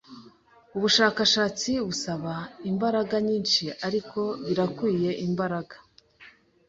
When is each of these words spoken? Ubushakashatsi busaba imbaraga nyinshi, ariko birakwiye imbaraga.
Ubushakashatsi 0.75 1.71
busaba 1.87 2.35
imbaraga 2.69 3.15
nyinshi, 3.27 3.63
ariko 3.87 4.19
birakwiye 4.45 5.11
imbaraga. 5.27 5.75